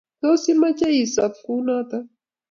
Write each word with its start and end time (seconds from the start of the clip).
Tos, 0.21 0.41
imache 0.53 0.87
isob 1.03 1.33
kunoto? 1.45 1.97